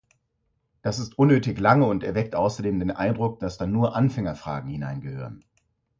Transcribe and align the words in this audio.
Das 0.81 0.97
ist 0.97 1.19
unnötig 1.19 1.59
lange 1.59 1.85
und 1.85 2.03
erweckt 2.03 2.33
außerdem 2.33 2.79
den 2.79 2.89
Eindruck, 2.89 3.39
dass 3.39 3.59
da 3.59 3.67
nur 3.67 3.95
Anfängerfragen 3.95 4.71
hineingehören. 4.71 5.45